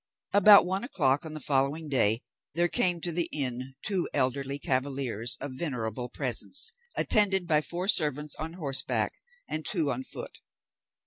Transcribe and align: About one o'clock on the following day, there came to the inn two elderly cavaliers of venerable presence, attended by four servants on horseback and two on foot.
About 0.33 0.65
one 0.65 0.83
o'clock 0.83 1.27
on 1.27 1.35
the 1.35 1.39
following 1.39 1.87
day, 1.87 2.23
there 2.55 2.67
came 2.67 3.01
to 3.01 3.11
the 3.11 3.29
inn 3.31 3.75
two 3.83 4.09
elderly 4.15 4.57
cavaliers 4.57 5.37
of 5.39 5.51
venerable 5.53 6.09
presence, 6.09 6.73
attended 6.97 7.45
by 7.45 7.61
four 7.61 7.87
servants 7.87 8.33
on 8.39 8.53
horseback 8.53 9.21
and 9.47 9.63
two 9.63 9.91
on 9.91 10.03
foot. 10.03 10.39